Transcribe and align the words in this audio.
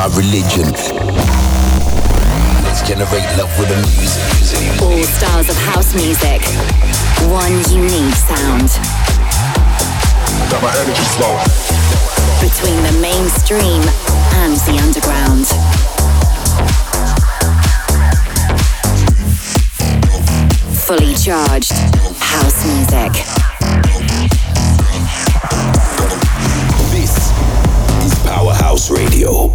my 0.00 0.06
religion. 0.16 0.64
Let's 2.64 2.80
generate 2.88 3.28
love 3.36 3.52
with 3.58 3.68
the 3.68 3.76
music. 3.76 4.80
All 4.80 5.04
styles 5.04 5.50
of 5.50 5.56
house 5.56 5.94
music. 5.94 6.40
One 7.28 7.52
unique 7.68 8.14
sound. 8.16 8.70
Got 10.48 10.62
my 10.62 10.72
energy 10.80 11.04
flow. 11.16 11.36
Between 12.40 12.80
the 12.88 12.96
mainstream 13.02 13.82
and 14.40 14.56
the 14.64 14.80
underground. 14.80 15.46
Fully 20.80 21.12
charged 21.12 21.72
house 22.16 22.64
music. 22.64 23.12
This 26.90 27.12
is 28.06 28.18
Powerhouse 28.24 28.90
Radio. 28.90 29.52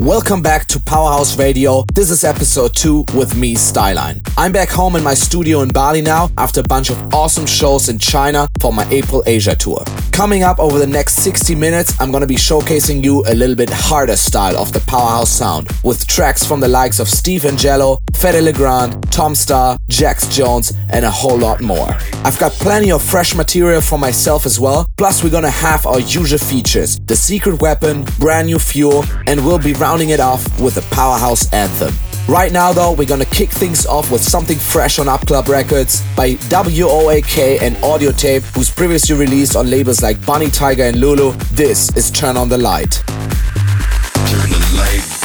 Welcome 0.00 0.42
back 0.42 0.66
to 0.68 0.78
Powerhouse 0.78 1.36
Radio. 1.36 1.84
This 1.92 2.12
is 2.12 2.22
episode 2.22 2.72
2 2.76 3.06
with 3.14 3.34
me, 3.36 3.56
Styline. 3.56 4.20
I'm 4.36 4.52
back 4.52 4.68
home 4.68 4.94
in 4.94 5.02
my 5.02 5.14
studio 5.14 5.62
in 5.62 5.70
Bali 5.70 6.02
now 6.02 6.30
after 6.38 6.60
a 6.60 6.62
bunch 6.62 6.88
of 6.90 7.12
awesome 7.12 7.46
shows 7.46 7.88
in 7.88 7.98
China 7.98 8.46
for 8.60 8.72
my 8.72 8.88
April 8.90 9.24
Asia 9.26 9.56
tour. 9.56 9.82
Coming 10.18 10.42
up 10.42 10.58
over 10.58 10.80
the 10.80 10.86
next 10.88 11.22
60 11.22 11.54
minutes, 11.54 11.94
I'm 12.00 12.10
gonna 12.10 12.26
be 12.26 12.34
showcasing 12.34 13.04
you 13.04 13.22
a 13.28 13.34
little 13.36 13.54
bit 13.54 13.70
harder 13.70 14.16
style 14.16 14.56
of 14.56 14.72
the 14.72 14.80
Powerhouse 14.80 15.30
sound 15.30 15.68
with 15.84 16.08
tracks 16.08 16.44
from 16.44 16.58
the 16.58 16.66
likes 16.66 16.98
of 16.98 17.08
Steve 17.08 17.42
Angello, 17.42 18.00
Fedde 18.14 18.42
Le 18.42 18.52
Grand, 18.52 19.00
Tom 19.12 19.34
Staar, 19.34 19.78
Jax 19.88 20.26
Jones, 20.26 20.72
and 20.90 21.04
a 21.04 21.10
whole 21.10 21.38
lot 21.38 21.60
more. 21.60 21.96
I've 22.24 22.36
got 22.40 22.50
plenty 22.50 22.90
of 22.90 23.00
fresh 23.00 23.36
material 23.36 23.80
for 23.80 23.96
myself 23.96 24.44
as 24.44 24.58
well, 24.58 24.88
plus 24.96 25.22
we're 25.22 25.30
gonna 25.30 25.50
have 25.50 25.86
our 25.86 26.00
usual 26.00 26.40
features, 26.40 26.98
the 27.06 27.14
secret 27.14 27.62
weapon, 27.62 28.04
brand 28.18 28.48
new 28.48 28.58
fuel, 28.58 29.04
and 29.28 29.46
we'll 29.46 29.60
be 29.60 29.74
rounding 29.74 30.08
it 30.10 30.18
off 30.18 30.42
with 30.60 30.78
a 30.78 30.82
Powerhouse 30.92 31.48
anthem. 31.52 31.94
Right 32.28 32.52
now, 32.52 32.74
though, 32.74 32.92
we're 32.92 33.08
gonna 33.08 33.24
kick 33.24 33.48
things 33.48 33.86
off 33.86 34.10
with 34.12 34.22
something 34.22 34.58
fresh 34.58 34.98
on 34.98 35.08
Up 35.08 35.26
Club 35.26 35.48
Records 35.48 36.02
by 36.14 36.34
WOAK 36.50 37.62
and 37.62 37.74
Audio 37.82 38.12
Tape, 38.12 38.42
who's 38.54 38.68
previously 38.68 39.16
released 39.16 39.56
on 39.56 39.70
labels 39.70 40.02
like 40.02 40.24
Bunny 40.26 40.50
Tiger 40.50 40.82
and 40.82 41.00
Lulu. 41.00 41.32
This 41.52 41.88
is 41.96 42.10
Turn 42.10 42.36
on 42.36 42.50
the 42.50 42.58
Light. 42.58 43.02
Turn 43.06 44.50
the 44.50 44.74
light 44.76 45.17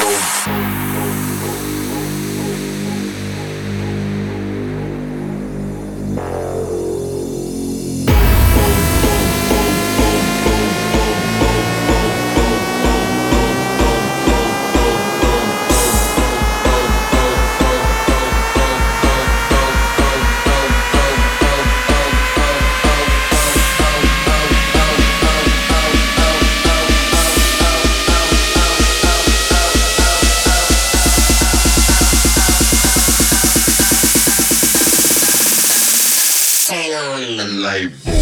Turn 36.94 37.38
the 37.38 37.44
light 37.44 38.13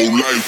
whole 0.00 0.18
life. 0.18 0.39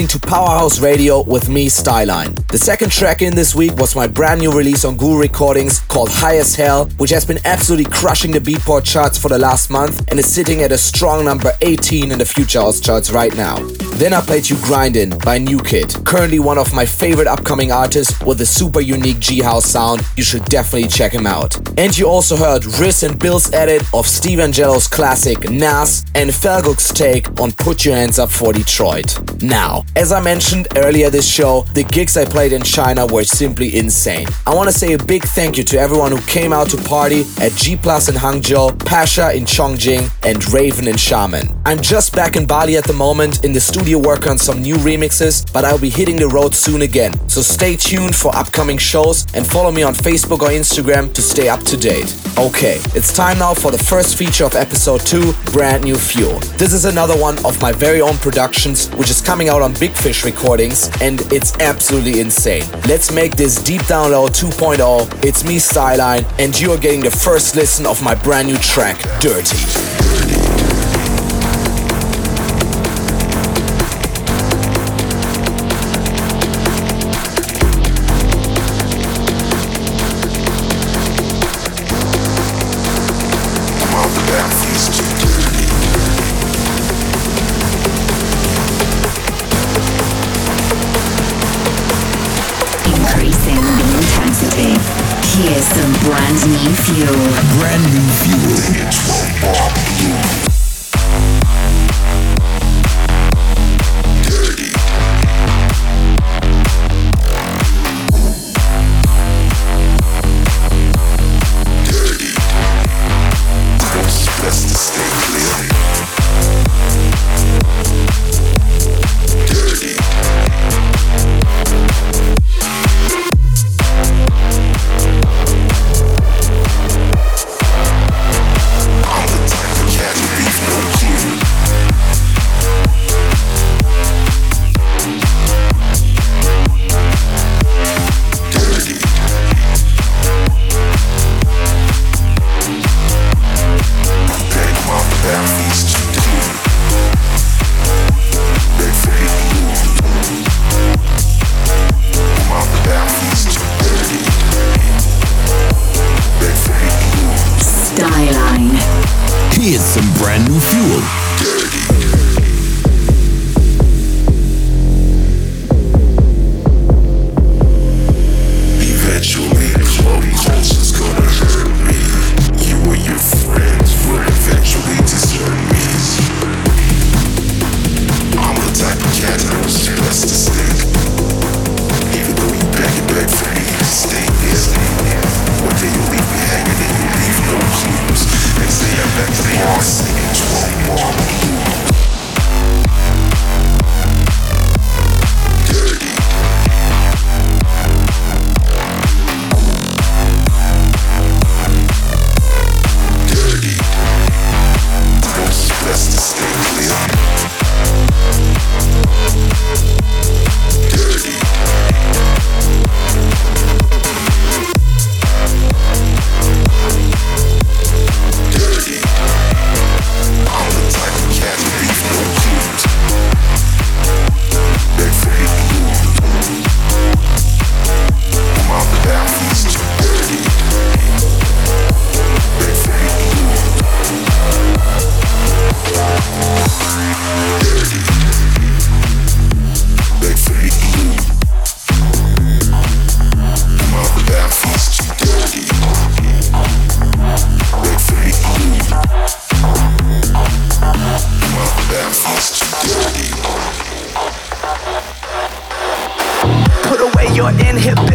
Listening 0.00 0.18
to 0.18 0.28
Powerhouse 0.28 0.80
Radio 0.80 1.22
with 1.24 1.50
me, 1.50 1.68
Styline. 1.68 2.34
The 2.48 2.56
second 2.56 2.90
track 2.90 3.20
in 3.20 3.34
this 3.34 3.54
week 3.54 3.76
was 3.76 3.94
my 3.94 4.06
brand 4.06 4.40
new 4.40 4.50
release 4.50 4.82
on 4.86 4.96
Guru 4.96 5.20
Recordings 5.20 5.80
called 5.80 6.08
High 6.08 6.38
as 6.38 6.54
Hell, 6.54 6.86
which 6.96 7.10
has 7.10 7.26
been 7.26 7.38
absolutely 7.44 7.92
crushing 7.92 8.30
the 8.30 8.40
Beatport 8.40 8.84
charts 8.84 9.18
for 9.18 9.28
the 9.28 9.38
last 9.38 9.68
month 9.68 10.02
and 10.08 10.18
is 10.18 10.32
sitting 10.32 10.62
at 10.62 10.72
a 10.72 10.78
strong 10.78 11.26
number 11.26 11.52
18 11.60 12.12
in 12.12 12.18
the 12.18 12.24
Future 12.24 12.60
House 12.60 12.80
charts 12.80 13.10
right 13.10 13.36
now. 13.36 13.58
Then 13.96 14.14
I 14.14 14.22
played 14.22 14.48
you 14.48 14.56
Grindin' 14.56 15.22
by 15.22 15.38
NuKid, 15.38 16.06
currently 16.06 16.38
one 16.38 16.56
of 16.56 16.72
my 16.72 16.86
favorite 16.86 17.28
upcoming 17.28 17.70
artists 17.70 18.18
with 18.22 18.40
a 18.40 18.46
super 18.46 18.80
unique 18.80 19.18
G 19.18 19.42
House 19.42 19.66
sound. 19.66 20.00
You 20.16 20.24
should 20.24 20.46
definitely 20.46 20.88
check 20.88 21.12
him 21.12 21.26
out. 21.26 21.58
And 21.78 21.96
you 21.98 22.08
also 22.08 22.36
heard 22.36 22.64
Rhys 22.64 23.02
and 23.02 23.20
Bilis' 23.20 23.52
edit 23.52 23.82
of 23.92 24.06
Steve 24.06 24.38
Angello's 24.38 24.88
classic 24.88 25.40
Knas 25.40 26.10
and 26.14 26.30
Felguk's 26.30 26.88
take 26.88 27.38
on 27.38 27.52
Put 27.52 27.84
Your 27.84 27.96
Hands 27.96 28.18
Up 28.18 28.30
for 28.30 28.54
Detroit. 28.54 29.18
Now, 29.42 29.84
as 29.96 30.12
I 30.12 30.20
mentioned 30.20 30.68
earlier 30.76 31.08
this 31.08 31.26
show, 31.26 31.62
the 31.72 31.84
gigs 31.84 32.16
I 32.16 32.24
played 32.26 32.52
in 32.52 32.62
China 32.62 33.06
were 33.06 33.24
simply 33.24 33.76
insane. 33.76 34.28
I 34.46 34.54
want 34.54 34.68
to 34.68 34.76
say 34.76 34.92
a 34.92 34.98
big 34.98 35.22
thank 35.22 35.56
you 35.56 35.64
to 35.64 35.78
everyone 35.78 36.12
who 36.12 36.20
came 36.22 36.52
out 36.52 36.68
to 36.70 36.76
party 36.76 37.24
at 37.40 37.52
G 37.52 37.76
Plus 37.76 38.08
in 38.08 38.16
Hangzhou, 38.16 38.84
Pasha 38.84 39.34
in 39.34 39.44
Chongqing, 39.44 40.10
and 40.24 40.52
Raven 40.52 40.88
in 40.88 40.96
Xiamen. 40.96 41.58
I'm 41.64 41.80
just 41.80 42.14
back 42.14 42.36
in 42.36 42.46
Bali 42.46 42.76
at 42.76 42.84
the 42.84 42.92
moment 42.92 43.44
in 43.44 43.52
the 43.52 43.60
studio 43.60 43.98
working 43.98 44.32
on 44.32 44.38
some 44.38 44.60
new 44.60 44.76
remixes, 44.76 45.50
but 45.52 45.64
I'll 45.64 45.78
be 45.78 45.90
hitting 45.90 46.16
the 46.16 46.28
road 46.28 46.54
soon 46.54 46.82
again. 46.82 47.12
So 47.28 47.40
stay 47.40 47.76
tuned 47.76 48.14
for 48.14 48.34
upcoming 48.36 48.78
shows 48.78 49.26
and 49.34 49.46
follow 49.46 49.72
me 49.72 49.82
on 49.82 49.94
Facebook 49.94 50.40
or 50.40 50.50
Instagram 50.50 51.14
to 51.14 51.22
stay 51.22 51.48
up 51.48 51.62
to 51.62 51.76
date. 51.76 52.14
Okay, 52.38 52.78
it's 52.94 53.12
time 53.12 53.38
now 53.38 53.54
for 53.54 53.70
the 53.70 53.78
first 53.78 54.18
feature 54.18 54.44
of 54.44 54.54
episode 54.54 55.00
2, 55.00 55.32
Brand 55.52 55.84
New 55.84 55.96
Fuel. 55.96 56.38
This 56.58 56.72
is 56.72 56.84
another 56.84 57.18
one 57.18 57.38
of 57.44 57.60
my 57.62 57.72
very 57.72 58.00
own 58.00 58.16
productions, 58.18 58.88
which 58.96 59.10
is 59.10 59.20
coming 59.30 59.48
out 59.48 59.62
on 59.62 59.72
Big 59.74 59.92
Fish 59.92 60.24
Recordings, 60.24 60.90
and 61.00 61.20
it's 61.32 61.56
absolutely 61.60 62.18
insane. 62.18 62.64
Let's 62.88 63.12
make 63.12 63.36
this 63.36 63.62
Deep 63.62 63.80
Download 63.82 64.26
2.0. 64.30 65.24
It's 65.24 65.44
me, 65.44 65.58
Styline, 65.58 66.26
and 66.40 66.58
you 66.58 66.72
are 66.72 66.78
getting 66.78 66.98
the 66.98 67.12
first 67.12 67.54
listen 67.54 67.86
of 67.86 68.02
my 68.02 68.16
brand 68.16 68.48
new 68.48 68.56
track, 68.56 68.98
Dirty. 69.20 69.56
brand 69.56 70.59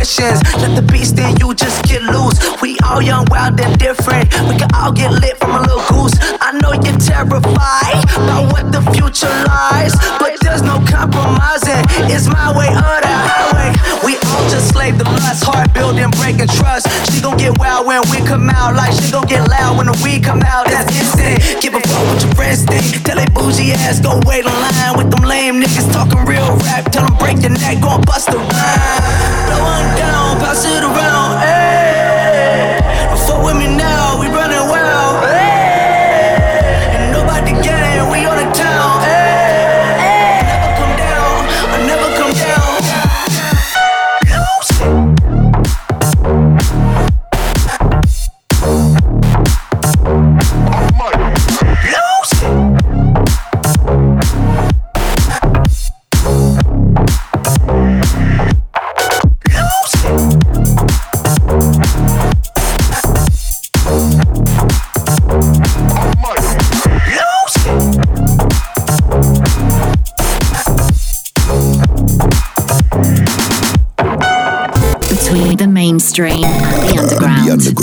restrictions. 0.06 0.42
Let 0.62 0.76
the 0.76 0.82
beast 0.82 1.18
in 1.20 1.36
you 1.38 1.54
just 1.54 1.84
get 1.86 2.02
loose. 2.04 2.40
We 2.62 2.78
all 2.86 3.02
young, 3.02 3.26
wild, 3.30 3.60
and 3.60 3.78
different. 3.78 4.32
We 4.50 4.58
can 4.58 4.70
all 4.74 4.92
get 4.92 5.12
lit 5.12 5.38
from 5.38 5.52
a 5.52 5.62
little 5.62 5.84
goose. 5.90 6.14
I 6.42 6.52
know 6.62 6.74
you're 6.74 6.98
terrified 6.98 8.04
about 8.16 8.52
what 8.54 8.72
the 8.72 8.82
future 8.92 9.32
lies, 9.48 9.96
but 10.20 10.35
there's 10.46 10.62
no 10.62 10.78
compromising. 10.86 11.82
It's 12.06 12.30
my 12.30 12.54
way 12.54 12.70
or 12.70 12.98
the 13.02 13.10
highway. 13.10 13.74
We 14.06 14.16
all 14.30 14.46
just 14.48 14.70
slave 14.70 14.98
the 15.02 15.04
lust, 15.04 15.44
heart 15.44 15.74
building, 15.74 16.10
breaking 16.22 16.54
trust. 16.54 16.86
She 17.10 17.20
gon' 17.20 17.38
get 17.38 17.58
wild 17.58 17.90
when 17.90 18.06
we 18.14 18.22
come 18.22 18.50
out, 18.50 18.78
like 18.78 18.94
she 18.94 19.10
gon' 19.12 19.26
get 19.26 19.50
loud 19.50 19.78
when 19.78 19.88
the 19.90 19.98
weed 20.06 20.24
come 20.24 20.46
out. 20.46 20.70
That's 20.70 20.88
instant. 20.94 21.42
Give 21.62 21.74
a 21.74 21.82
fuck 21.82 22.06
what 22.06 22.22
your 22.22 22.34
friends 22.38 22.64
think. 22.64 23.04
Tell 23.04 23.18
they 23.18 23.26
bougie 23.34 23.74
ass 23.74 24.00
go 24.00 24.22
wait 24.30 24.46
in 24.46 24.54
line 24.54 24.94
with 24.96 25.10
them 25.10 25.26
lame 25.26 25.60
niggas 25.60 25.92
talking 25.92 26.24
real 26.30 26.56
rap. 26.70 26.92
Tell 26.94 27.04
them 27.04 27.18
break 27.18 27.42
your 27.42 27.58
neck, 27.58 27.82
gon' 27.82 28.06
bust 28.06 28.30
the 28.30 28.38
rhyme. 28.38 29.02
Blow 29.50 29.82
down, 29.98 30.38
pass 30.40 30.64
it 30.64 30.84
around. 30.86 31.15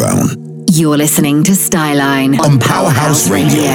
Underground. 0.02 0.70
You're 0.70 0.96
listening 0.96 1.44
to 1.44 1.52
Styline 1.52 2.38
On 2.40 2.58
Powerhouse 2.58 3.28
Radio. 3.28 3.70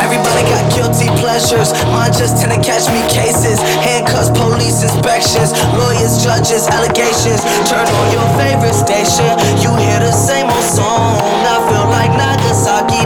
Everybody 0.00 0.42
got 0.48 0.64
guilty 0.72 1.12
pleasures. 1.20 1.72
Mine 1.92 2.12
just 2.16 2.40
tend 2.40 2.56
to 2.56 2.60
catch 2.64 2.88
me 2.88 3.04
cases. 3.12 3.60
Handcuffs, 3.84 4.32
police 4.32 4.82
inspections, 4.82 5.52
lawyers, 5.76 6.24
judges, 6.24 6.66
allegations. 6.72 7.44
Turn 7.68 7.84
on 7.84 8.06
your 8.16 8.26
favorite 8.40 8.74
station. 8.74 9.28
You 9.60 9.76
hear 9.76 10.00
the 10.00 10.12
same 10.12 10.48
old 10.48 10.64
song. 10.64 11.20
I 11.44 11.60
feel 11.68 11.86
like 11.92 12.10
Nagasaki, 12.16 13.04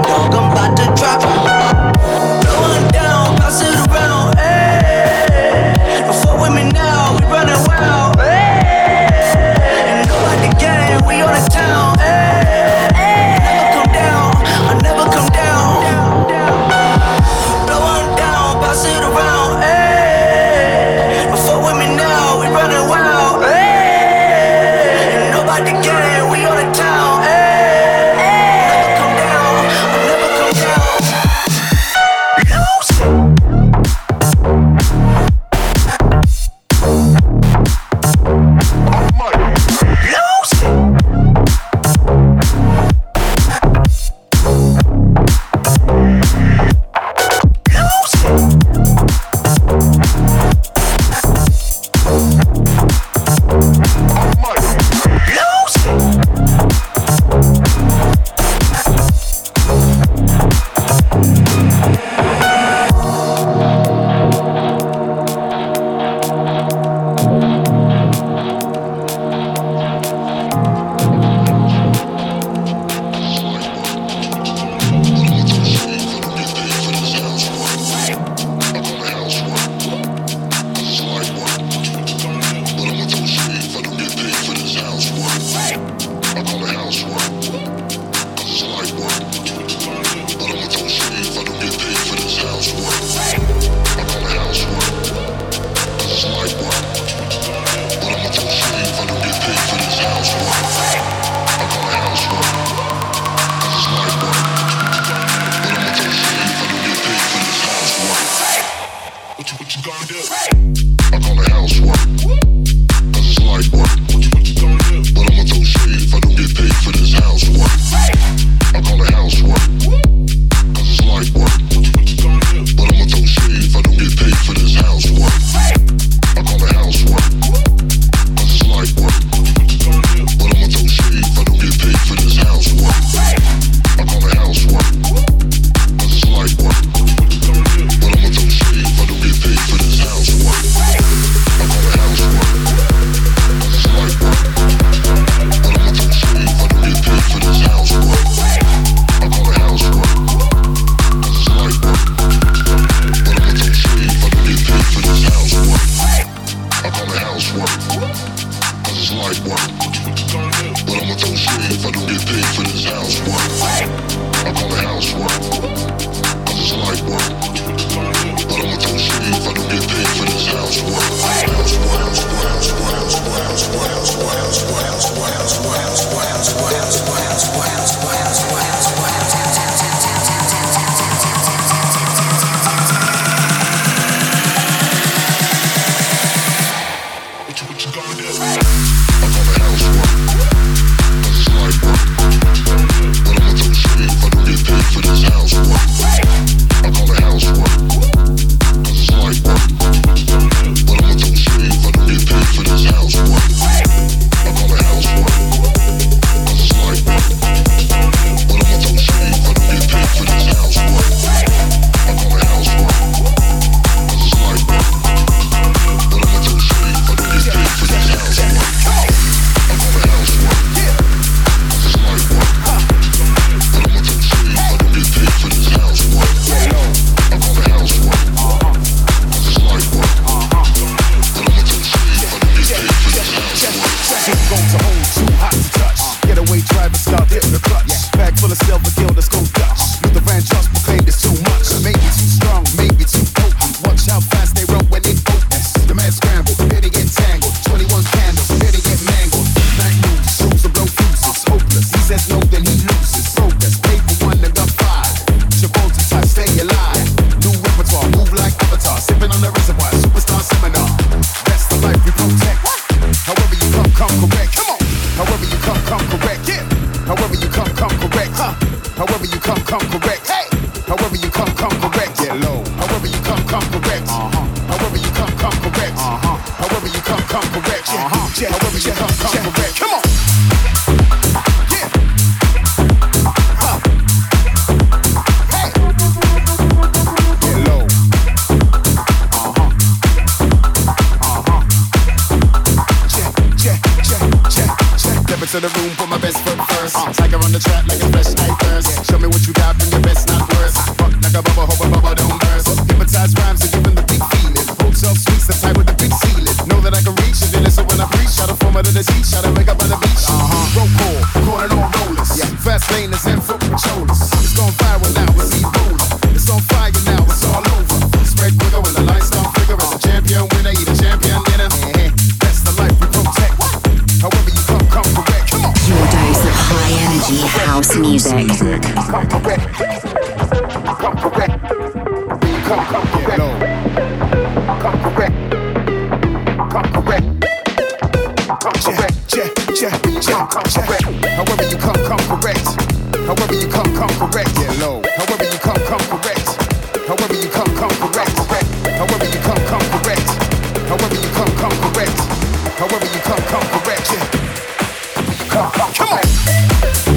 Come, 355.48 355.70
come, 355.72 355.92
come 355.94 356.12
on. 356.12 357.13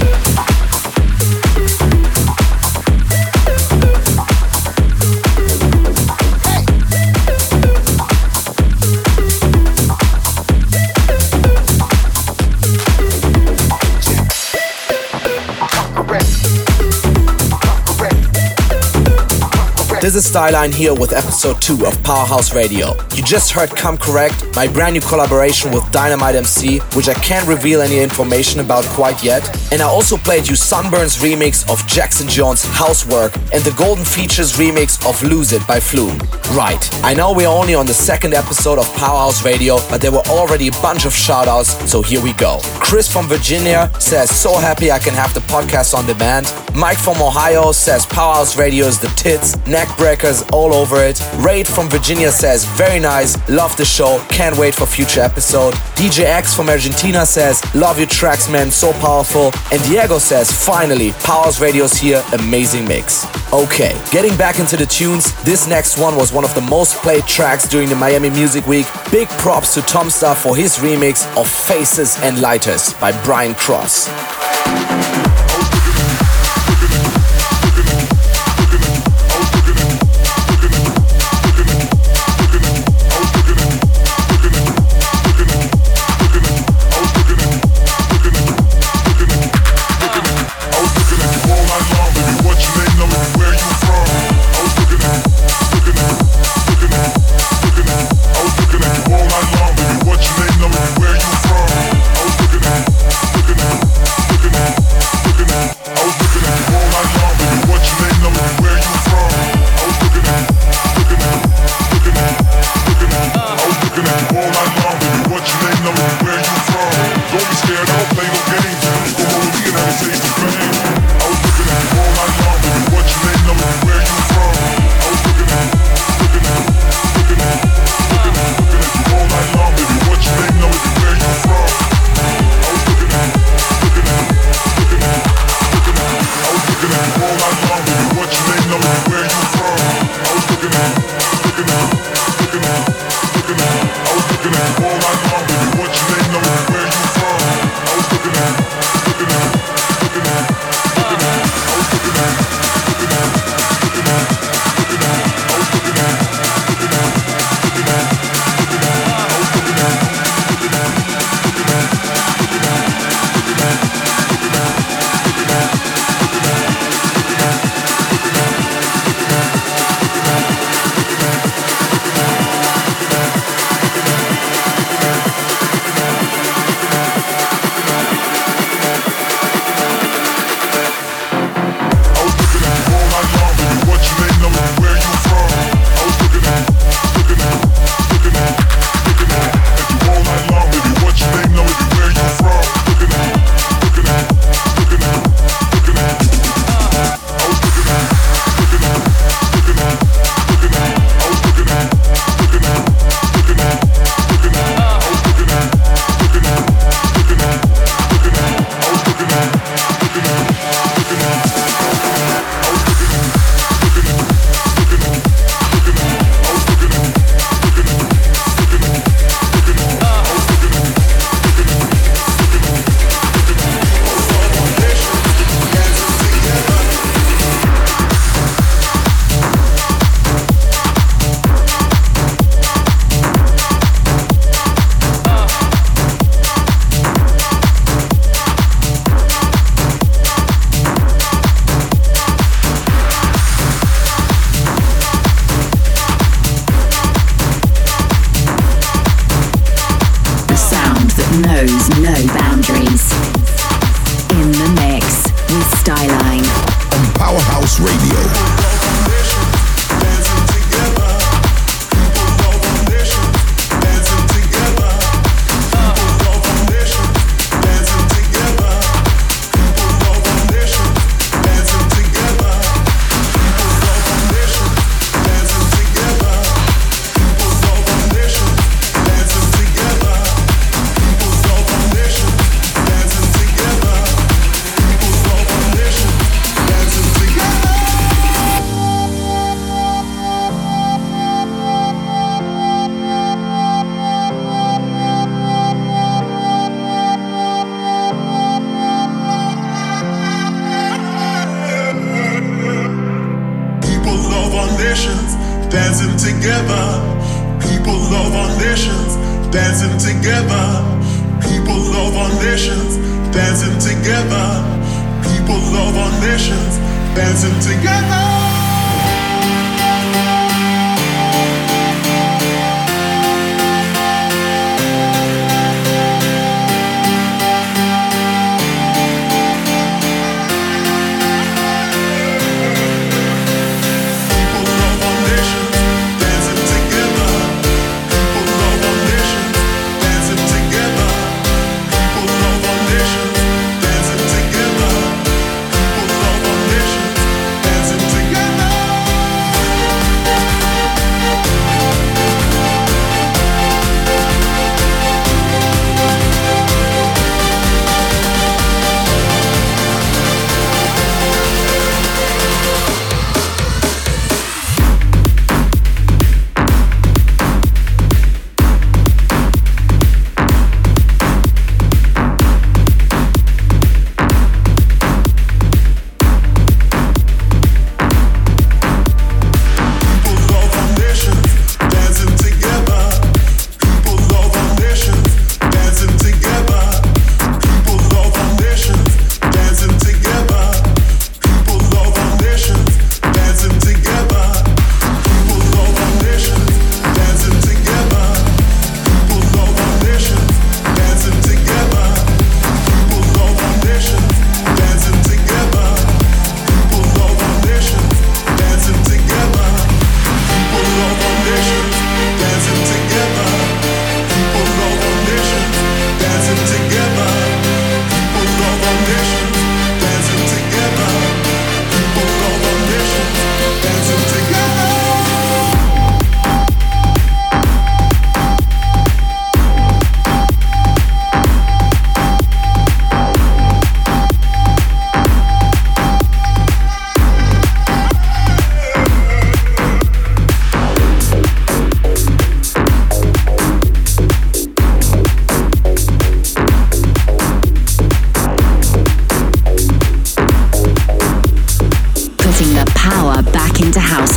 This 20.08 20.26
is 20.26 20.32
Styline 20.32 20.74
here 20.74 20.94
with 20.94 21.12
episode 21.12 21.62
2 21.62 21.86
of 21.86 22.02
Powerhouse 22.02 22.56
Radio. 22.56 22.96
You 23.14 23.22
just 23.22 23.52
heard 23.52 23.70
Come 23.72 23.98
Correct, 23.98 24.42
my 24.56 24.66
brand 24.66 24.94
new 24.94 25.02
collaboration 25.02 25.70
with 25.70 25.84
Dynamite 25.92 26.34
MC, 26.34 26.80
which 26.96 27.10
I 27.10 27.14
can't 27.16 27.46
reveal 27.46 27.82
any 27.82 28.00
information 28.00 28.62
about 28.62 28.86
quite 28.86 29.22
yet. 29.22 29.44
And 29.74 29.82
I 29.82 29.86
also 29.86 30.16
played 30.16 30.48
you 30.48 30.56
SNBRN's 30.56 31.18
remix 31.18 31.70
of 31.70 31.86
Jax 31.88 32.24
Jones' 32.24 32.64
Housework 32.64 33.36
and 33.52 33.62
the 33.66 33.76
Golden 33.78 34.06
Features 34.06 34.54
remix 34.54 35.06
of 35.06 35.22
Lose 35.24 35.52
It 35.52 35.68
by 35.68 35.82
Flume. 35.82 36.18
Right, 36.56 36.90
I 37.04 37.14
know 37.14 37.34
we're 37.34 37.50
only 37.50 37.76
on 37.76 37.86
the 37.86 37.94
second 37.94 38.34
episode 38.34 38.80
of 38.80 38.88
Powerhouse 38.96 39.44
Radio, 39.44 39.80
but 39.90 40.00
there 40.00 40.14
were 40.14 40.26
already 40.30 40.70
a 40.70 40.80
bunch 40.82 41.04
of 41.04 41.12
shoutouts, 41.12 41.86
so 41.86 42.02
here 42.02 42.24
we 42.24 42.32
go. 42.32 42.62
Chris 42.80 43.12
from 43.12 43.28
Virginia 43.28 43.92
says, 44.00 44.32
So 44.32 44.58
happy 44.58 44.90
I 44.90 45.00
can 45.00 45.14
have 45.16 45.34
the 45.34 45.42
podcast 45.42 45.94
on 45.94 46.06
demand. 46.06 46.54
Mike 46.74 46.98
from 46.98 47.22
Ohio 47.22 47.74
says, 47.74 48.06
Powerhouse 48.06 48.56
Radio 48.56 48.86
is 48.86 49.00
the 49.00 49.10
tits, 49.10 49.58
neck 49.68 49.97
breakers 49.98 50.44
all 50.54 50.74
over 50.74 51.04
it. 51.04 51.20
Raid 51.38 51.68
from 51.68 51.90
Virginia 51.90 52.32
says, 52.32 52.66
Very 52.66 53.00
nice, 53.00 53.38
love 53.50 53.76
the 53.76 53.86
show, 53.86 54.24
can't 54.30 54.58
wait 54.58 54.76
for 54.76 54.86
future 54.86 55.22
episode. 55.22 55.74
DJ 55.96 56.24
X 56.24 56.54
from 56.54 56.70
Argentina 56.70 57.26
says, 57.26 57.62
Love 57.76 57.98
your 57.98 58.08
tracks, 58.08 58.50
man, 58.50 58.72
so 58.72 58.94
powerful. 58.94 59.52
And 59.72 59.84
Diego 59.84 60.20
says, 60.20 60.52
Finally, 60.52 61.12
Powers 61.24 61.60
Radio's 61.60 61.94
here, 61.94 62.24
amazing 62.34 62.88
mix. 62.88 63.26
Okay, 63.52 64.00
getting 64.12 64.36
back 64.38 64.60
into 64.60 64.78
the 64.78 64.86
tunes, 64.86 65.34
this 65.44 65.68
next 65.68 65.98
one 65.98 66.16
was 66.16 66.32
one 66.32 66.44
of 66.44 66.54
the 66.56 66.62
most 66.62 66.96
played 66.98 67.26
tracks 67.26 67.68
during 67.68 67.90
the 67.90 67.96
Miami 67.96 68.30
Music 68.30 68.66
Week. 68.68 68.86
Big 69.12 69.28
props 69.30 69.74
to 69.74 69.82
Tom 69.82 70.08
Staar 70.08 70.36
for 70.36 70.56
his 70.56 70.78
remix 70.78 71.26
of 71.36 71.50
Faces 71.50 72.18
and 72.22 72.42
Lighters 72.42 72.94
by 72.96 73.12
Brian 73.24 73.56
Cross. 73.56 74.08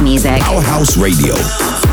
Into 0.07 0.29
house. 0.31 0.43
Powerhouse 0.43 0.97
Radio. 0.97 1.90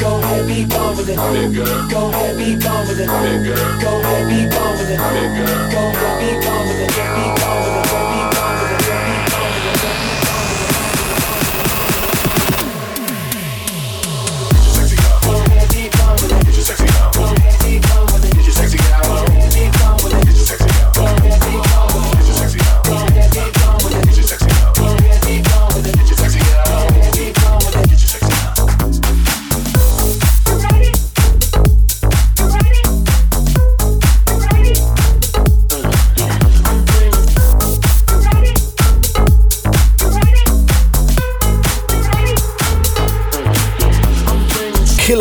Go 0.00 0.18
ahead, 0.18 0.46
be 0.48 0.64
gone 0.64 0.96
with 0.96 1.08
it. 1.08 1.16
Nigga. 1.16 1.90
Go 1.90 2.08
ahead, 2.10 2.36
be 2.36 2.56
gone 2.56 2.88
with 2.88 3.00
it. 3.00 3.08
Nigga. 3.08 3.80
Go 3.80 4.00
ahead, 4.00 4.28
be 4.28 4.48
gone 4.54 4.78
with 4.78 4.90
it. 4.90 4.98
Nigga. 4.98 5.72
Go 5.72 5.78
ahead, 5.78 6.20
be 6.20 6.44
gone 6.44 6.68
with 6.68 7.36
it. 7.36 7.39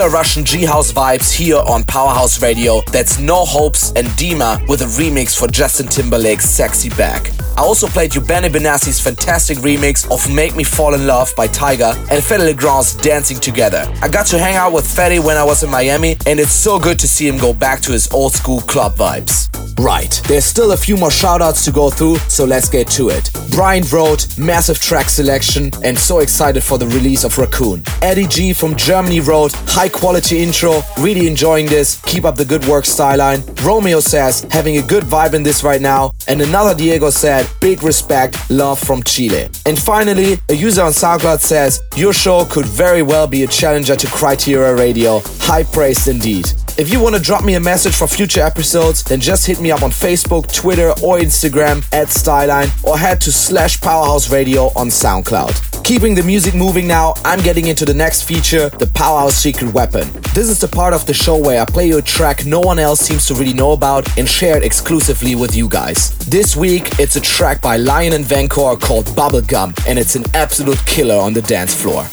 Russian 0.07 0.45
G 0.45 0.63
House 0.63 0.93
vibes 0.93 1.35
here 1.35 1.57
on 1.57 1.83
Powerhouse 1.83 2.41
Radio. 2.41 2.81
That's 2.91 3.19
No 3.19 3.43
Hopes 3.43 3.91
and 3.93 4.07
Dima 4.09 4.65
with 4.69 4.81
a 4.81 4.85
remix 4.85 5.37
for 5.37 5.47
Justin 5.47 5.87
Timberlake's 5.87 6.45
Sexy 6.45 6.89
Back. 6.89 7.31
I 7.57 7.61
also 7.61 7.87
played 7.87 8.15
you 8.15 8.21
Benny 8.21 8.47
Benassi's 8.47 9.01
fantastic 9.01 9.57
remix 9.57 10.09
of 10.11 10.33
Make 10.33 10.55
Me 10.55 10.63
Fall 10.63 10.93
in 10.93 11.07
Love 11.07 11.33
by 11.35 11.47
Tiga 11.47 11.95
and 12.11 12.23
Fedde 12.23 12.45
Le 12.45 12.53
Grand's 12.53 12.95
Dancing 12.95 13.39
Together. 13.39 13.91
I 14.01 14.07
got 14.07 14.27
to 14.27 14.37
hang 14.37 14.55
out 14.55 14.71
with 14.71 14.85
Fedde 14.85 15.21
when 15.23 15.35
I 15.35 15.43
was 15.43 15.63
in 15.63 15.69
Miami, 15.69 16.15
and 16.25 16.39
it's 16.39 16.53
so 16.53 16.79
good 16.79 16.99
to 16.99 17.07
see 17.07 17.27
him 17.27 17.37
go 17.37 17.53
back 17.53 17.81
to 17.81 17.91
his 17.91 18.09
old 18.13 18.33
school 18.33 18.61
club 18.61 18.95
vibes. 18.95 19.48
Right, 19.79 20.21
there's 20.27 20.43
still 20.43 20.73
a 20.73 20.77
few 20.77 20.97
more 20.97 21.09
shoutouts 21.09 21.63
to 21.63 21.71
go 21.71 21.89
through, 21.89 22.17
so 22.27 22.43
let's 22.43 22.67
get 22.67 22.89
to 22.91 23.07
it. 23.07 23.31
Brian 23.51 23.85
wrote, 23.93 24.37
massive 24.37 24.77
track 24.77 25.07
selection, 25.07 25.71
and 25.85 25.97
so 25.97 26.19
excited 26.19 26.65
for 26.65 26.77
the 26.77 26.87
release 26.87 27.23
of 27.23 27.37
Raccoon. 27.37 27.81
Eddie 28.01 28.27
G 28.27 28.51
from 28.51 28.75
Germany 28.75 29.21
wrote, 29.21 29.53
high 29.69 29.87
quality 29.87 30.43
intro, 30.43 30.81
really 30.99 31.27
enjoying 31.27 31.65
this, 31.65 32.01
keep 32.01 32.25
up 32.25 32.35
the 32.35 32.43
good 32.43 32.65
work, 32.65 32.83
Styline. 32.83 33.41
Romeo 33.63 34.01
says, 34.01 34.45
having 34.51 34.79
a 34.79 34.81
good 34.81 35.03
vibe 35.03 35.33
in 35.33 35.43
this 35.43 35.63
right 35.63 35.79
now. 35.79 36.11
And 36.27 36.41
another 36.41 36.75
Diego 36.75 37.09
said, 37.09 37.49
big 37.61 37.81
respect, 37.81 38.49
love 38.49 38.79
from 38.81 39.01
Chile. 39.03 39.47
And 39.65 39.79
finally, 39.79 40.39
a 40.49 40.53
user 40.55 40.83
on 40.83 40.91
SoundCloud 40.91 41.39
says, 41.39 41.81
your 41.95 42.11
show 42.11 42.43
could 42.43 42.65
very 42.65 43.01
well 43.01 43.27
be 43.27 43.43
a 43.43 43.47
challenger 43.47 43.95
to 43.95 44.07
Criteria 44.07 44.75
Radio. 44.75 45.21
High 45.39 45.63
praise 45.63 46.09
indeed. 46.09 46.51
If 46.79 46.89
you 46.89 47.01
want 47.01 47.13
to 47.13 47.21
drop 47.21 47.43
me 47.43 47.55
a 47.55 47.59
message 47.59 47.93
for 47.93 48.07
future 48.07 48.39
episodes, 48.39 49.03
then 49.03 49.19
just 49.19 49.45
hit 49.45 49.59
me 49.59 49.69
up 49.69 49.83
on 49.83 49.91
Facebook, 49.91 50.49
Twitter, 50.49 50.91
or 51.03 51.19
Instagram 51.19 51.79
at 51.91 52.07
Styline, 52.07 52.71
or 52.85 52.97
head 52.97 53.19
to 53.19 53.33
slash 53.33 53.81
Powerhouse 53.81 54.31
Radio 54.31 54.67
on 54.77 54.87
SoundCloud. 54.87 55.83
Keeping 55.83 56.15
the 56.15 56.23
music 56.23 56.55
moving 56.55 56.87
now, 56.87 57.15
I'm 57.25 57.41
getting 57.41 57.67
into 57.67 57.83
the 57.83 57.93
next 57.93 58.21
feature, 58.21 58.69
the 58.69 58.87
Powerhouse 58.87 59.35
Secret 59.35 59.73
Weapon. 59.73 60.09
This 60.33 60.47
is 60.47 60.61
the 60.61 60.69
part 60.69 60.93
of 60.93 61.05
the 61.05 61.13
show 61.13 61.37
where 61.37 61.61
I 61.61 61.65
play 61.65 61.85
you 61.85 61.97
a 61.97 62.01
track 62.01 62.45
no 62.45 62.61
one 62.61 62.79
else 62.79 63.01
seems 63.01 63.25
to 63.25 63.33
really 63.33 63.53
know 63.53 63.73
about 63.73 64.17
and 64.17 64.29
share 64.29 64.55
it 64.55 64.63
exclusively 64.63 65.35
with 65.35 65.53
you 65.53 65.67
guys. 65.67 66.17
This 66.29 66.55
week, 66.55 66.97
it's 66.97 67.17
a 67.17 67.21
track 67.21 67.61
by 67.61 67.75
Lion 67.75 68.13
and 68.13 68.23
Vencor 68.23 68.79
called 68.79 69.07
Bubblegum, 69.07 69.77
and 69.85 69.99
it's 69.99 70.15
an 70.15 70.23
absolute 70.33 70.79
killer 70.85 71.17
on 71.17 71.33
the 71.33 71.41
dance 71.41 71.73
floor. 71.73 72.07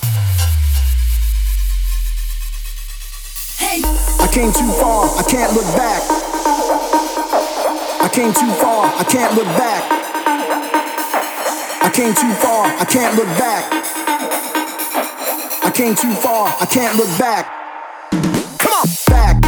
Came 4.37 4.53
too 4.53 4.71
far, 4.73 5.09
I 5.19 5.23
can't 5.23 5.55
look 5.55 5.65
back. 5.79 6.03
I 8.03 8.09
came 8.13 8.35
too 8.35 8.53
far, 8.61 8.85
I 8.85 9.05
can't 9.05 9.35
look 9.35 9.47
back. 9.57 9.83
I 11.83 11.91
came 11.91 12.15
too 12.15 12.35
far, 12.35 12.67
I 12.67 12.85
can't 12.85 13.17
look 13.17 13.29
back. 13.39 13.65
I 15.65 15.71
came 15.71 15.95
too 15.95 16.13
far, 16.17 16.55
I 16.61 16.67
can't 16.67 16.97
look 16.99 17.19
back. 17.19 17.47
Come 18.59 18.73
on, 18.75 18.87
back. 19.09 19.46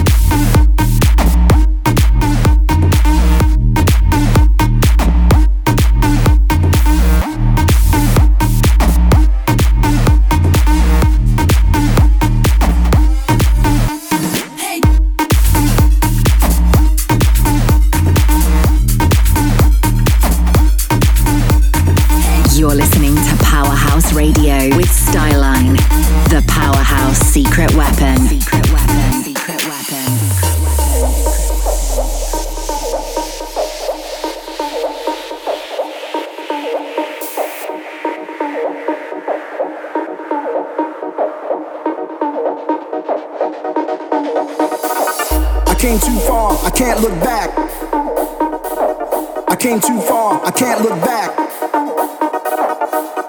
Can't 50.69 50.83
look 50.83 51.01
back. 51.01 51.31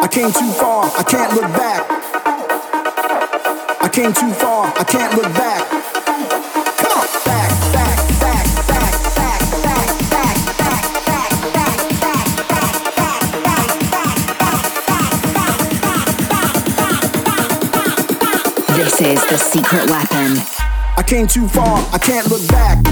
I 0.02 0.08
came 0.12 0.30
too 0.30 0.52
far, 0.60 0.92
I 0.98 1.04
can't 1.04 1.34
look 1.34 1.50
back. 1.56 1.86
I 3.82 3.88
came 3.88 4.12
too 4.12 4.34
far, 4.34 4.66
I 4.78 4.84
can't 4.84 5.14
look 5.16 5.34
back. 5.34 5.64
This 18.76 19.02
is 19.02 19.26
the 19.30 19.38
secret 19.38 19.90
weapon. 19.90 20.38
I 20.98 21.04
came 21.08 21.28
too 21.28 21.48
far, 21.48 21.78
I 21.94 22.00
can't 22.00 22.28
look. 22.28 22.46
Back. 22.50 22.89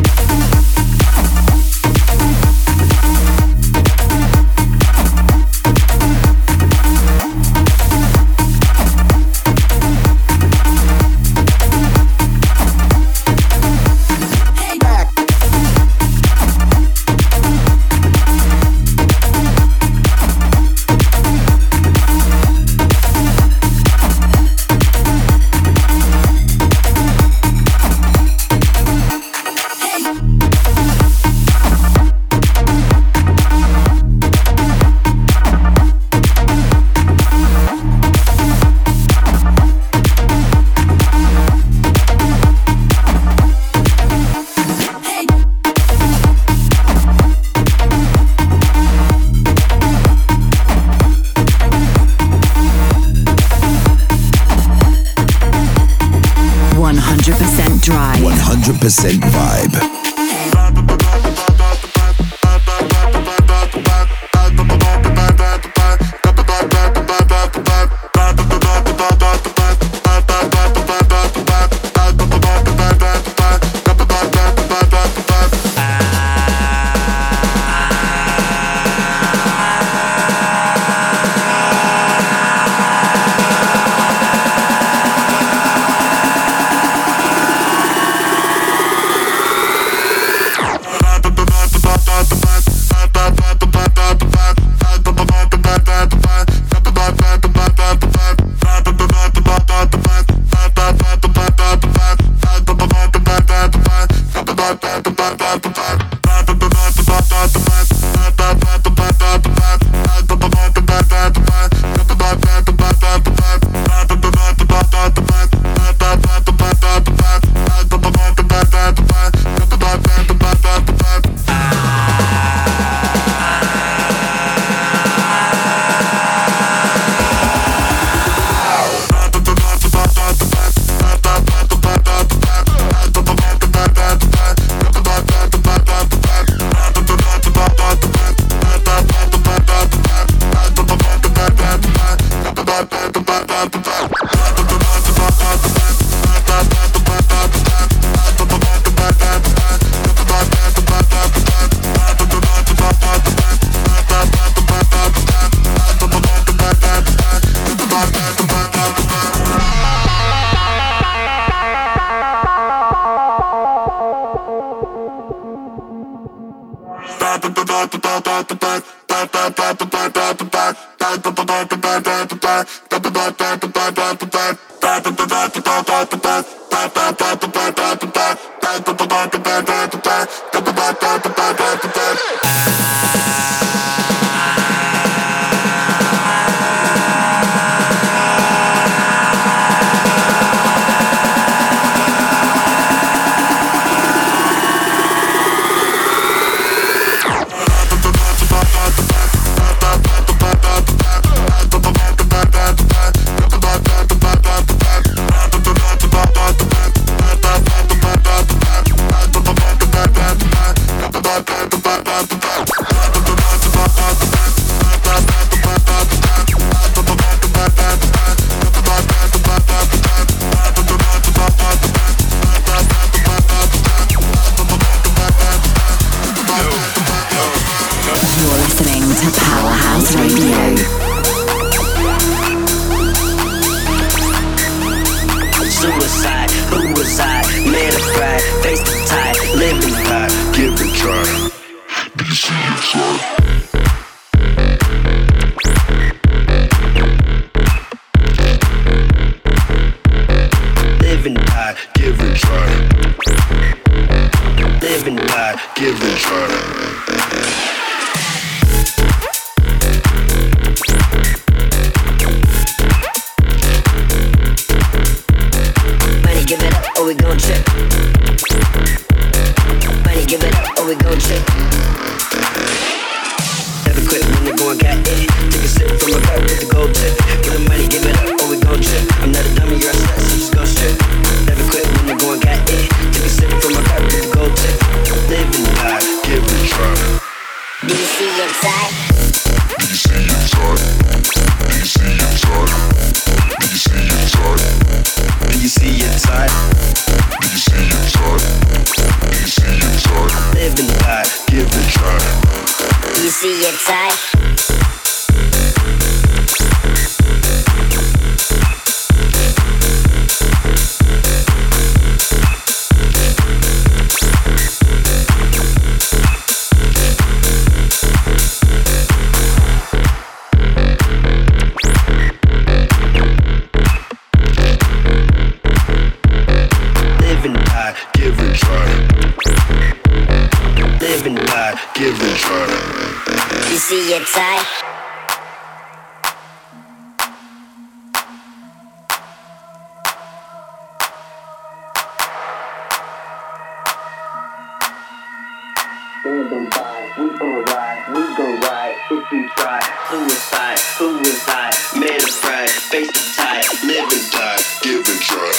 stand 346.28 346.70
by. 346.70 347.12
We 347.18 347.38
gon' 347.38 347.64
ride, 347.64 348.04
we 348.10 348.22
gon' 348.36 348.60
ride. 348.60 348.96
If 349.12 349.32
you 349.32 349.50
try, 349.56 349.80
suicide, 350.10 350.80
suicide, 350.98 351.76
metaphor, 351.96 352.68
face 352.92 353.12
the 353.12 353.24
tide, 353.36 353.66
live 353.88 354.12
and 354.12 354.32
die, 354.32 354.62
give 354.84 355.08
and 355.08 355.22
try. 355.22 355.52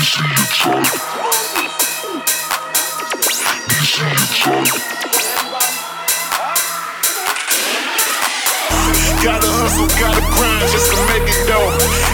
See 0.00 0.24
you 0.24 0.44
try. 0.56 0.82
Gotta 9.22 9.50
hustle, 9.50 9.88
gotta 10.00 10.22
grind 10.32 10.68
just 10.72 10.88
to 10.92 10.98
make 11.10 11.28
it 11.28 11.42
though. 11.46 11.70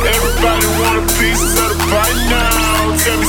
Everybody 0.09 0.66
want 0.80 0.96
a 0.98 1.14
piece 1.18 1.42
of 1.42 1.68
the 1.68 1.76
pie 1.90 2.14
now 2.30 2.73
tell 3.05 3.20
me. 3.20 3.26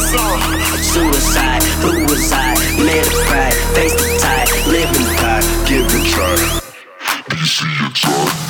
Suicide, 0.83 1.63
who 1.83 2.03
was 2.03 2.31
I? 2.31 2.55
Made 2.77 3.05
a 3.05 3.15
pride, 3.27 3.53
face 3.75 3.93
the 3.93 4.07
tide, 4.21 4.49
living 4.67 5.09
God, 5.19 5.43
give 5.67 5.85
it 5.85 6.05
try. 6.11 6.35
You 7.37 7.45
see 7.45 7.71
your 7.81 7.91
try. 7.91 8.44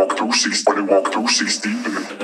41 0.00 0.16
through 0.16 0.32
6, 0.32 0.62
41 0.62 1.12
through 1.12 1.28
60. 1.28 2.19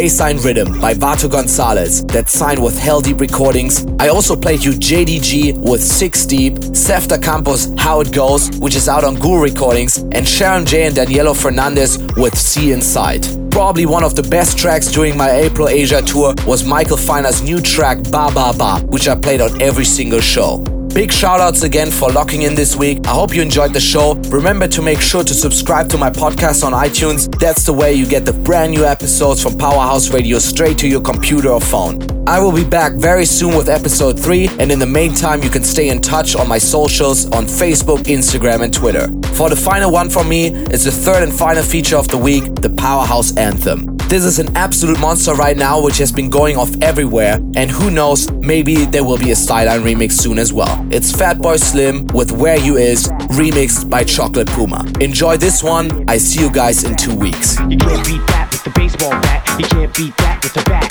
Bassline 0.00 0.38
Riddim 0.38 0.80
by 0.80 0.94
Vato 0.94 1.30
Gonzalez 1.30 2.02
that 2.06 2.30
signed 2.30 2.62
with 2.62 2.74
Heldeep 2.78 3.20
Recordings. 3.20 3.84
I 3.98 4.08
also 4.08 4.34
played 4.34 4.64
you 4.64 4.72
JDG 4.72 5.58
with 5.58 5.82
Six 5.82 6.24
Deep, 6.24 6.54
Steff 6.72 7.06
Da 7.06 7.18
Campo's 7.18 7.74
How 7.78 8.00
It 8.00 8.10
Goes, 8.10 8.50
which 8.60 8.76
is 8.76 8.88
out 8.88 9.04
on 9.04 9.16
Guru 9.16 9.42
Recordings, 9.42 9.98
and 9.98 10.24
Sharam 10.26 10.66
Jey 10.66 10.86
and 10.86 10.96
Daniel 10.96 11.34
Fernandes 11.34 11.98
with 12.16 12.38
See 12.38 12.72
Inside. 12.72 13.26
Probably 13.50 13.84
one 13.84 14.02
of 14.02 14.16
the 14.16 14.22
best 14.22 14.56
tracks 14.56 14.90
during 14.90 15.18
my 15.18 15.30
April 15.32 15.68
Asia 15.68 16.00
tour 16.00 16.34
was 16.46 16.64
Michael 16.64 16.96
Feiner's 16.96 17.42
new 17.42 17.60
track 17.60 17.98
Ba 18.04 18.30
Ba 18.32 18.54
Ba, 18.56 18.80
which 18.86 19.06
I 19.06 19.14
played 19.14 19.42
on 19.42 19.60
every 19.60 19.84
single 19.84 20.22
show. 20.22 20.79
Big 20.92 21.10
shoutouts 21.10 21.62
again 21.62 21.88
for 21.88 22.10
locking 22.10 22.42
in 22.42 22.56
this 22.56 22.74
week. 22.74 22.98
I 23.06 23.10
hope 23.10 23.32
you 23.32 23.40
enjoyed 23.40 23.72
the 23.72 23.80
show. 23.80 24.14
Remember 24.28 24.66
to 24.66 24.82
make 24.82 25.00
sure 25.00 25.22
to 25.22 25.32
subscribe 25.32 25.88
to 25.90 25.98
my 25.98 26.10
podcast 26.10 26.64
on 26.64 26.72
iTunes. 26.72 27.30
That's 27.38 27.64
the 27.64 27.72
way 27.72 27.94
you 27.94 28.06
get 28.06 28.24
the 28.24 28.32
brand 28.32 28.72
new 28.72 28.84
episodes 28.84 29.40
from 29.40 29.56
Powerhouse 29.56 30.10
Radio 30.10 30.40
straight 30.40 30.78
to 30.78 30.88
your 30.88 31.00
computer 31.00 31.50
or 31.50 31.60
phone. 31.60 32.02
I 32.28 32.40
will 32.40 32.50
be 32.52 32.64
back 32.64 32.94
very 32.94 33.24
soon 33.24 33.56
with 33.56 33.68
episode 33.68 34.18
3, 34.18 34.48
and 34.58 34.72
in 34.72 34.80
the 34.80 34.86
meantime, 34.86 35.44
you 35.44 35.48
can 35.48 35.62
stay 35.62 35.90
in 35.90 36.00
touch 36.00 36.34
on 36.34 36.48
my 36.48 36.58
socials 36.58 37.26
on 37.30 37.44
Facebook, 37.44 38.00
Instagram, 38.04 38.62
and 38.62 38.74
Twitter. 38.74 39.06
For 39.34 39.48
the 39.48 39.56
final 39.56 39.92
one 39.92 40.10
from 40.10 40.28
me, 40.28 40.48
it's 40.48 40.84
the 40.84 40.90
third 40.90 41.22
and 41.22 41.32
final 41.32 41.62
feature 41.62 41.96
of 41.96 42.08
the 42.08 42.18
week 42.18 42.56
the 42.56 42.70
Powerhouse 42.70 43.36
Anthem. 43.36 43.89
This 44.10 44.24
is 44.24 44.40
an 44.40 44.56
absolute 44.56 44.98
monster 44.98 45.34
right 45.34 45.56
now, 45.56 45.80
which 45.80 45.98
has 45.98 46.10
been 46.10 46.28
going 46.28 46.56
off 46.56 46.74
everywhere, 46.82 47.34
and 47.54 47.70
who 47.70 47.92
knows, 47.92 48.28
maybe 48.32 48.84
there 48.84 49.04
will 49.04 49.18
be 49.18 49.30
a 49.30 49.36
Styline 49.36 49.84
remix 49.84 50.14
soon 50.14 50.36
as 50.36 50.52
well. 50.52 50.84
It's 50.90 51.12
Fatboy 51.12 51.60
Slim 51.60 52.08
with 52.08 52.32
Where 52.32 52.58
U 52.58 52.76
Iz, 52.76 53.06
remixed 53.38 53.88
by 53.88 54.02
Chocolate 54.02 54.48
Puma. 54.48 54.84
Enjoy 54.98 55.36
this 55.36 55.62
one, 55.62 56.10
I 56.10 56.18
see 56.18 56.40
you 56.42 56.50
guys 56.50 56.82
in 56.82 56.96
two 56.96 57.14
weeks. 57.14 57.56
You 57.70 57.78
can't 57.78 58.04
beat 58.04 58.26
that 58.34 58.48
with 58.50 58.64
the 58.64 58.70
baseball 58.70 59.10
bat, 59.10 59.46
you 59.60 59.66
can't 59.66 59.94
beat 59.94 60.16
that 60.16 60.42
with 60.42 60.54
the 60.54 60.62
bat. 60.64 60.90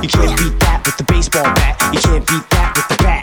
You 0.00 0.08
can't 0.08 0.38
beat 0.38 0.60
that 0.60 0.86
with 0.86 0.96
the 0.96 1.04
baseball 1.12 1.42
bat, 1.42 1.74
you 1.92 1.98
can't 1.98 2.24
beat 2.28 2.48
that 2.50 2.76
with 2.76 2.86
the 2.86 3.02
bat. 3.02 3.22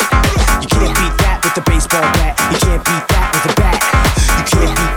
You 0.59 0.67
can't 0.67 0.95
beat 0.99 1.15
that 1.23 1.39
with 1.45 1.55
the 1.55 1.61
baseball 1.63 2.01
bat, 2.01 2.35
you 2.51 2.59
can't 2.59 2.83
beat 2.83 3.07
that 3.07 3.31
with 3.31 3.43
the 3.47 3.53
bat. 3.55 3.79
You 4.35 4.43
can't 4.51 4.75
beat 4.75 4.88